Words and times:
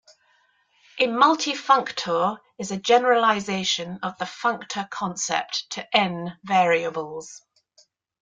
A 0.97 1.03
multifunctor 1.05 2.39
is 2.57 2.71
a 2.71 2.77
generalization 2.77 3.99
of 4.01 4.17
the 4.17 4.25
functor 4.25 4.89
concept 4.89 5.69
to 5.73 5.85
"n" 5.95 6.39
variables. 6.43 7.43